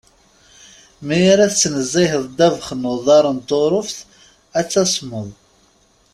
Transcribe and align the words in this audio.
Mi 1.05 1.17
ara 1.33 1.51
tettnezziheḍ 1.51 2.23
ddabex 2.27 2.67
n 2.79 2.89
uḍar 2.93 3.25
n 3.35 3.39
Turuft 3.47 3.99
ad 4.59 4.67
tasmeḍ. 4.71 5.27